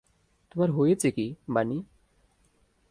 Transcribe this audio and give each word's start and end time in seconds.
তোমার 0.51 0.69
হয়েছে 0.71 1.07
কি, 1.11 1.25
বানি? 1.49 1.77